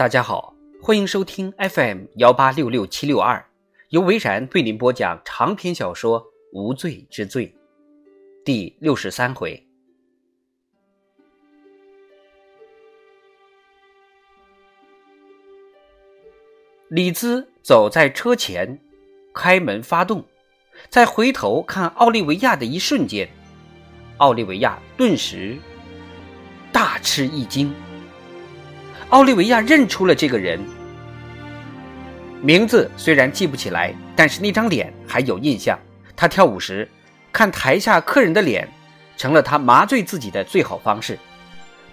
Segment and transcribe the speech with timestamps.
[0.00, 3.44] 大家好，欢迎收听 FM 幺八六六七六二，
[3.90, 6.22] 由维然为您播讲长篇小说
[6.54, 7.46] 《无罪之罪》
[8.42, 9.62] 第六十三回。
[16.88, 18.80] 李兹走在车前，
[19.34, 20.24] 开门发动，
[20.88, 23.28] 在回头看奥利维亚的一瞬间，
[24.16, 25.58] 奥利维亚顿时
[26.72, 27.70] 大吃一惊。
[29.10, 30.60] 奥利维亚认出了这个人，
[32.40, 35.76] 名字虽然记不起来，但是那张脸还有印象。
[36.14, 36.88] 他跳舞时，
[37.32, 38.68] 看台下客人的脸，
[39.16, 41.18] 成了他麻醉自己的最好方式。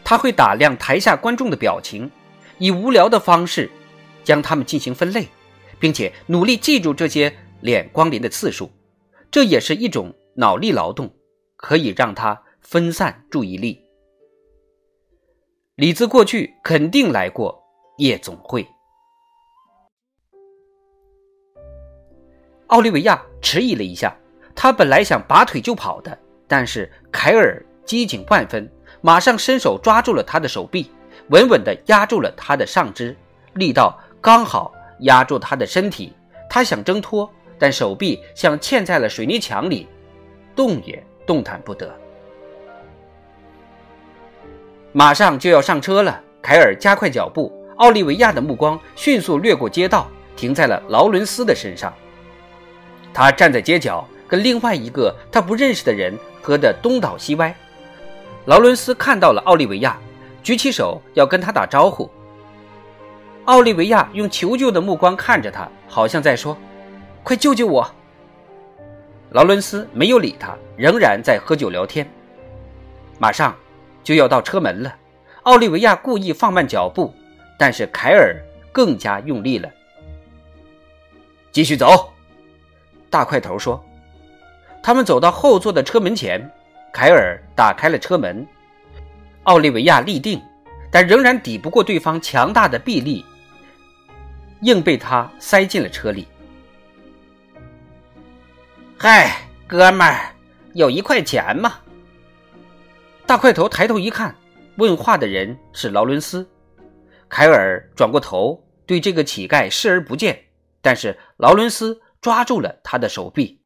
[0.04, 2.12] 他会打量台下观众的表情，
[2.60, 3.68] 以无聊的方式
[4.24, 5.28] 将他们进行分类，
[5.80, 8.72] 并且努力记住这些脸光临的次数。
[9.32, 11.12] 这也是一种脑力劳动，
[11.56, 13.87] 可以让他分散注意力。
[15.78, 17.56] 李子过去肯定来过
[17.98, 18.68] 夜总会。
[22.66, 24.18] 奥利维亚迟疑了一下，
[24.56, 28.68] 他本来想拔腿就跑的，但是凯尔机警万分，
[29.02, 30.90] 马上伸手抓住了他的手臂，
[31.30, 33.16] 稳稳地压住了他的上肢，
[33.54, 36.12] 力道刚好压住他的身体。
[36.50, 39.88] 他想挣脱，但手臂像嵌在了水泥墙里，
[40.56, 41.96] 动也动弹不得。
[44.98, 47.54] 马上就要上车了，凯尔加快脚步。
[47.76, 51.94] 奥利维亚的目光迅速掠过街道，停在了劳伦斯的身上。
[53.14, 57.56] 他站在街角，跟另外一个他不认识的人喝得东倒西歪。
[58.46, 60.00] 劳伦斯看到了奥利维亚，
[60.42, 62.10] 举起手要跟他打招呼。
[63.46, 66.58] 奥利维亚用求救的目光看着他，好像在说
[67.22, 67.88] ：“快救救我！”
[69.30, 72.10] 劳伦斯没有理他，仍然在喝酒聊天。
[73.20, 73.56] 马上。
[74.08, 74.96] 就要到车门了，
[75.44, 77.14] 奥利维亚故意放慢脚步，
[77.60, 78.34] 但是凯尔
[78.72, 79.70] 更加用力了。
[81.52, 82.14] 继续走，
[83.10, 83.84] 大块头说。
[84.82, 86.50] 他们走到后座的车门前，
[86.94, 88.48] 凯尔打开了车门。
[89.44, 90.42] 奥利维亚立定，
[90.90, 93.26] 但仍然抵不过对方强大的臂力，
[94.62, 96.26] 硬被他塞进了车里。
[98.98, 99.36] 嗨，
[99.68, 100.32] 哥们儿，
[100.72, 101.74] 有一块钱吗？
[103.28, 104.34] 大块头抬头一看，
[104.78, 106.50] 问话的人是劳伦斯。
[107.28, 110.46] 凯尔转过头，对这个乞丐视而不见。
[110.82, 113.62] 但是劳伦斯抓住了他的手臂。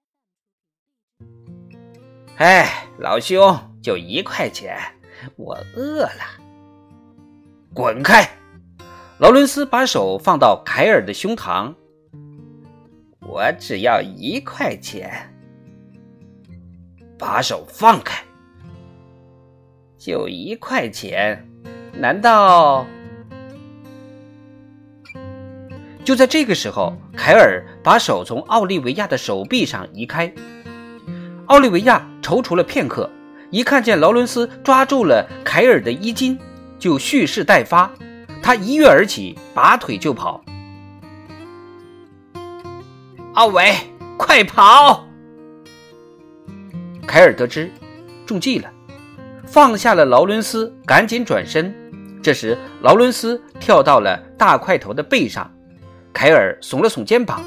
[2.37, 4.79] “哎，老兄，就一块钱，
[5.35, 6.41] 我饿了。”
[7.71, 8.27] 滚开！
[9.19, 11.71] 劳伦斯把手放到凯尔的胸膛。
[13.21, 15.31] “我只要一块钱。”
[17.19, 18.25] 把手放开。
[20.01, 21.47] 就一块钱？
[21.93, 22.87] 难道？
[26.03, 30.33] 就在这个时候，凯尔把手从奥利维亚的手臂上移开。
[31.45, 33.07] 奥利维亚踌躇了片刻，
[33.51, 36.35] 一看见劳伦斯抓住了凯尔的衣襟，
[36.79, 37.91] 就蓄势待发。
[38.41, 40.43] 他一跃而起，拔腿就跑。
[43.35, 43.71] 奥维，
[44.17, 45.05] 快跑！
[47.05, 47.71] 凯尔得知
[48.25, 48.67] 中计了。
[49.51, 51.75] 放下了劳伦斯，赶紧转身。
[52.23, 55.51] 这时，劳伦斯跳到了大块头的背上，
[56.13, 57.43] 凯尔耸了耸肩膀，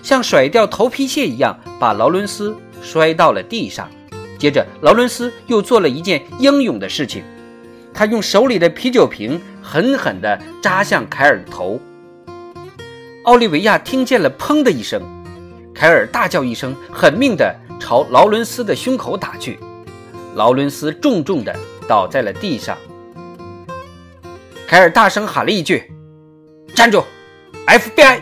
[0.00, 3.90] 像甩掉头皮屑一样，把劳伦斯摔到了地上。
[4.38, 7.24] 接着，劳伦斯又做了一件英勇的事情，
[7.92, 11.80] 他用手里的啤酒瓶狠狠地扎向凯尔的头。
[13.24, 15.02] 奥利维亚听见了“砰”的一声，
[15.74, 19.58] 凯尔大叫一声，狠命地朝劳伦斯的胸口打去。
[20.34, 21.54] 劳伦斯重重地
[21.88, 22.76] 倒在了地上。
[24.66, 25.92] 凯尔大声喊了一句
[26.74, 27.04] ：“站住
[27.66, 28.20] ，FBI！”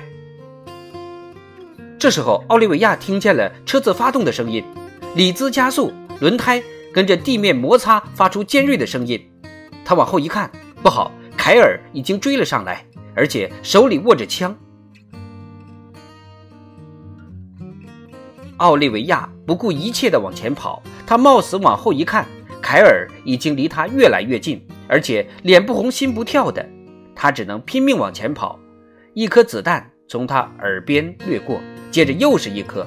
[1.98, 4.64] 这时候，奥利维亚听见了车子发动的声音，
[5.14, 6.62] 里兹加速，轮胎
[6.92, 9.30] 跟着地面摩擦，发出尖锐的声音。
[9.84, 10.50] 他往后一看，
[10.82, 14.54] 不好，凯尔已经追了上来，而且手里握着枪。
[18.58, 20.82] 奥利维亚不顾一切地往前跑。
[21.06, 22.26] 他冒死往后一看，
[22.62, 26.66] 凯尔已经离他越来越近，而且脸不红心不跳的。
[27.14, 28.58] 他只能拼命往前跑。
[29.14, 31.60] 一颗子弹从他耳边掠过，
[31.90, 32.86] 接着又是一颗。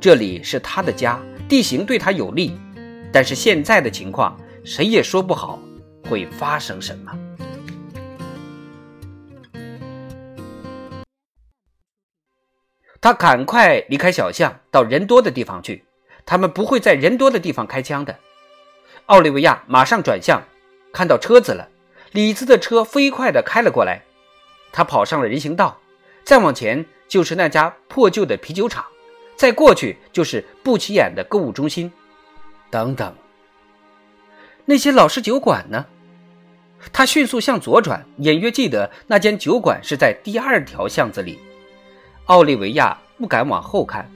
[0.00, 2.58] 这里是他的家，地形对他有利，
[3.12, 4.34] 但是现在的情况
[4.64, 5.58] 谁也说不好
[6.08, 7.12] 会发生什么。
[12.98, 15.84] 他赶快离开小巷，到人多的地方去。
[16.24, 18.16] 他们不会在人多的地方开枪的。
[19.06, 20.42] 奥利维亚马上转向，
[20.92, 21.68] 看到车子了。
[22.12, 24.02] 李子的车飞快地开了过来，
[24.72, 25.78] 他跑上了人行道，
[26.24, 28.84] 再往前就是那家破旧的啤酒厂，
[29.36, 31.92] 再过去就是不起眼的购物中心，
[32.68, 33.14] 等等。
[34.64, 35.86] 那些老式酒馆呢？
[36.92, 41.38] 他迅速向左转，隐约记得那间酒馆是在第二条巷子里。
[42.24, 44.10] 奥利维亚不敢往后看，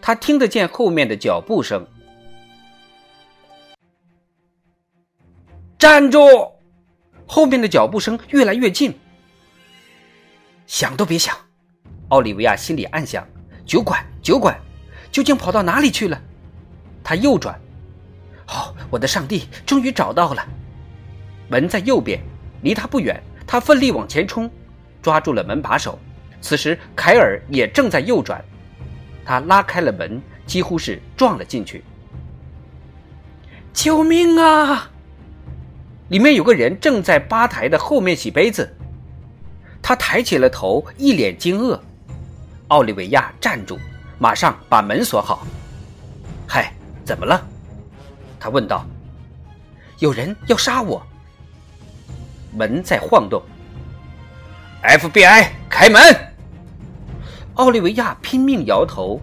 [0.00, 1.86] 他听得见后面的脚步声。
[5.78, 6.52] 站住！
[7.26, 8.98] 后面的脚步声越来越近。
[10.66, 11.36] 想都别想！
[12.08, 13.26] 奥利维亚心里暗想：
[13.64, 14.58] 酒馆，酒馆，
[15.12, 16.20] 究竟跑到哪里去了？
[17.04, 17.58] 他右转。
[18.48, 20.46] 哦，我的上帝，终于找到了！
[21.48, 22.20] 门在右边，
[22.62, 23.22] 离他不远。
[23.46, 24.50] 他奋力往前冲，
[25.00, 25.98] 抓住了门把手。
[26.40, 28.44] 此时凯尔也正在右转，
[29.28, 31.84] 他拉开了门，几乎是撞了进去。
[33.74, 34.90] 救命啊！
[36.08, 38.74] 里面有个人正在吧台的后面洗杯子。
[39.82, 41.78] 他抬起了头，一脸惊愕。
[42.68, 43.78] 奥利维亚站住，
[44.18, 45.46] 马上把门锁好。
[46.46, 46.72] 嗨，
[47.04, 47.46] 怎么了？
[48.40, 48.86] 他问道。
[49.98, 51.06] 有人要杀我。
[52.56, 53.42] 门在晃动。
[54.82, 56.27] FBI，开门！
[57.58, 59.20] 奥利维亚拼命摇头。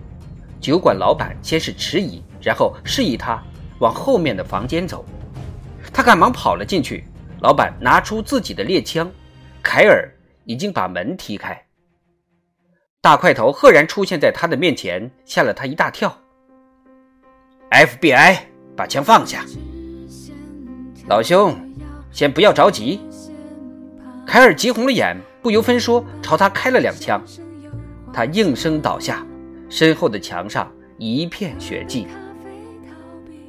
[0.59, 3.41] 酒馆老板先是迟疑，然后示意他
[3.79, 5.05] 往后面的房间走。
[5.93, 7.05] 他赶忙跑了进去。
[7.41, 9.09] 老板拿出自己的猎枪，
[9.61, 10.09] 凯尔
[10.45, 11.61] 已经把门踢开。
[13.01, 16.17] 大块头赫然出现在他的面前，吓了他一大跳。
[17.69, 18.37] FBI，
[18.75, 19.45] 把枪放下，
[21.07, 21.55] 老兄，
[22.11, 22.99] 先不要着急。
[24.25, 27.21] 凯尔急红了眼，不由分说朝他开了两枪，
[28.15, 29.27] 他应声倒下，
[29.67, 32.07] 身后的墙上一片血迹。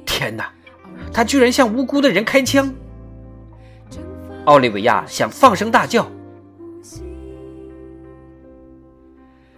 [0.05, 0.51] 天哪，
[1.13, 2.69] 他居然向无辜的人开枪！
[4.43, 6.05] 奥利维亚想放声大叫，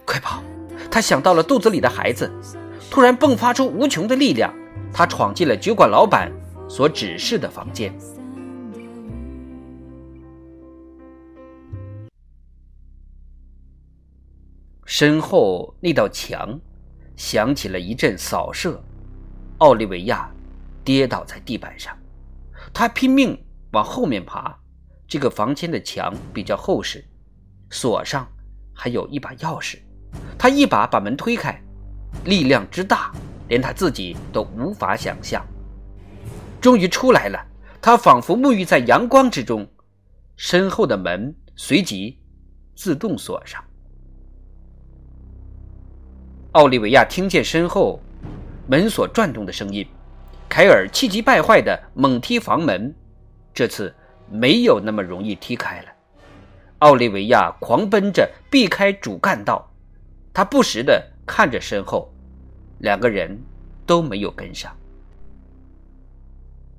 [0.04, 0.44] 快跑！
[0.88, 2.30] 他想到了肚子里的孩子，
[2.88, 4.54] 突然迸发出无穷的力量，
[4.92, 6.30] 他闯进了酒馆老板
[6.68, 7.92] 所指示的房间。
[14.92, 16.58] 身后那道墙
[17.14, 18.82] 响起了一阵扫射，
[19.58, 20.28] 奥利维亚
[20.82, 21.96] 跌倒在地板上。
[22.74, 23.40] 他拼命
[23.70, 24.52] 往后面爬。
[25.06, 27.04] 这个房间的墙比较厚实，
[27.70, 28.26] 锁上
[28.74, 29.78] 还有一把钥匙。
[30.36, 31.56] 他一把把门推开，
[32.24, 33.12] 力量之大，
[33.46, 35.46] 连他自己都无法想象。
[36.60, 37.38] 终于出来了，
[37.80, 39.64] 他仿佛沐浴在阳光之中。
[40.34, 42.18] 身后的门随即
[42.74, 43.62] 自动锁上。
[46.52, 48.00] 奥利维亚听见身后
[48.66, 49.86] 门锁转动的声音，
[50.48, 52.92] 凯尔气急败坏地猛踢房门，
[53.54, 53.94] 这次
[54.28, 55.86] 没有那么容易踢开了。
[56.80, 59.72] 奥利维亚狂奔着避开主干道，
[60.34, 62.12] 他不时地看着身后，
[62.78, 63.40] 两个人
[63.86, 64.76] 都没有跟上。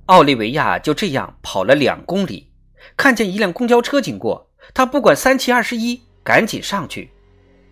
[0.07, 2.51] 奥利维亚就这样跑了两公里，
[2.97, 7.09] 看见一辆公交车经过，他不管三七二十一，赶紧上去，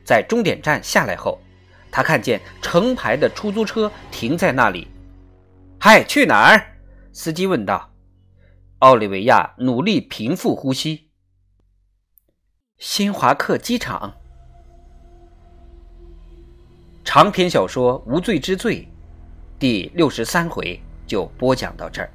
[0.06, 1.38] 在终点站下来后。
[1.91, 4.88] 他看见成排的出租车停在那里。
[5.80, 6.77] “嗨，去哪儿？”
[7.13, 7.89] 司机问道。
[8.80, 11.09] 奥利维亚努力平复呼吸。
[12.80, 14.14] “新华客机场。”
[17.04, 18.81] 长篇小说《无罪之罪》
[19.59, 22.09] 第六十三回就播讲到这儿。